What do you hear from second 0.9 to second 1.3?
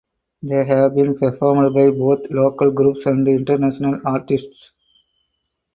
been